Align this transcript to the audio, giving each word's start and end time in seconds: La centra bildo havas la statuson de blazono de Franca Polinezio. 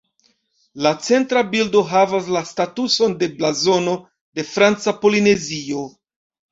La 0.85 0.93
centra 1.07 1.43
bildo 1.51 1.83
havas 1.91 2.31
la 2.37 2.43
statuson 2.53 3.15
de 3.23 3.31
blazono 3.37 3.97
de 4.41 4.51
Franca 4.57 4.97
Polinezio. 5.07 5.89